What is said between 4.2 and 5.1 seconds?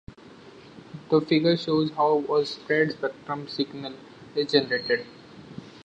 is generated.